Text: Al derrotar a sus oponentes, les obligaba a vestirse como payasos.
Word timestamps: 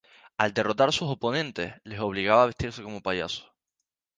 Al 0.35 0.51
derrotar 0.55 0.89
a 0.89 0.91
sus 0.91 1.07
oponentes, 1.11 1.75
les 1.83 1.99
obligaba 1.99 2.41
a 2.41 2.45
vestirse 2.47 2.81
como 2.81 3.03
payasos. 3.03 3.51